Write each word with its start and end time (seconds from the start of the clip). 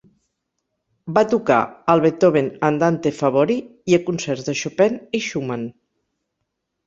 Va 1.17 1.23
tocar 1.33 1.57
al 1.93 2.01
Beethoven 2.05 2.47
Andante 2.69 3.11
Favori 3.17 3.57
i 3.93 3.97
a 3.97 4.01
concerts 4.07 4.49
de 4.49 4.55
Chopin 4.63 4.97
i 5.19 5.23
Schumann. 5.27 5.69